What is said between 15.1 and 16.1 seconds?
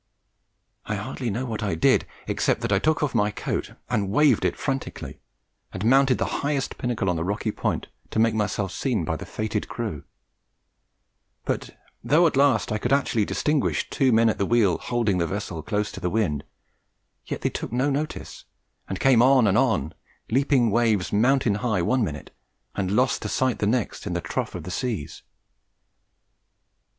the vessel close to the